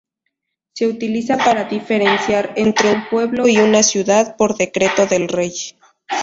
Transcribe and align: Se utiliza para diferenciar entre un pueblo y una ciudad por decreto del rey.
Se 0.73 0.87
utiliza 0.87 1.37
para 1.37 1.65
diferenciar 1.65 2.53
entre 2.55 2.91
un 2.91 3.07
pueblo 3.07 3.47
y 3.47 3.57
una 3.59 3.83
ciudad 3.83 4.35
por 4.35 4.57
decreto 4.57 5.05
del 5.05 5.27
rey. 5.27 5.53